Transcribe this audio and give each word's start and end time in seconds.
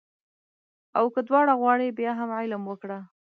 او 0.97 1.05
که 1.13 1.21
دواړه 1.27 1.53
غواړې 1.61 1.95
بیا 1.99 2.11
هم 2.19 2.29
علم 2.39 2.61
وکړه 2.67 2.99